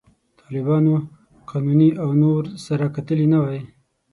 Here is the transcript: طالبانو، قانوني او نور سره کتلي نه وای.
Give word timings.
طالبانو، 0.41 0.95
قانوني 1.49 1.89
او 2.01 2.09
نور 2.21 2.41
سره 2.65 2.85
کتلي 2.95 3.25
نه 3.33 3.39
وای. 3.43 3.61